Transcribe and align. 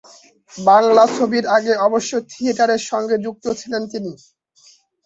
বাংলা 0.53 1.03
ছবির 1.15 1.45
আগে 1.57 1.73
অবশ্য 1.87 2.11
থিয়েটারের 2.31 2.81
সঙ্গে 2.89 3.15
যুক্ত 3.25 3.45
ছিলেন 3.59 3.83
তিনি। 3.91 4.11